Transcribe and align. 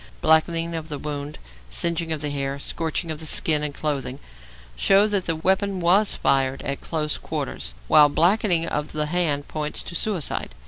Blackening 0.19 0.73
of 0.73 0.89
the 0.89 0.97
wound, 0.97 1.37
singeing 1.69 2.11
of 2.11 2.21
the 2.21 2.31
hair, 2.31 2.57
scorching 2.57 3.11
of 3.11 3.19
the 3.19 3.25
skin 3.27 3.61
and 3.61 3.71
clothing, 3.71 4.17
show 4.75 5.05
that 5.05 5.27
the 5.27 5.35
weapon 5.35 5.79
was 5.79 6.15
fired 6.15 6.63
at 6.63 6.81
close 6.81 7.19
quarters, 7.19 7.75
whilst 7.87 8.15
blackening 8.15 8.65
of 8.65 8.93
the 8.93 9.05
hand 9.05 9.47
points 9.47 9.83
to 9.83 9.93
suicide. 9.93 10.55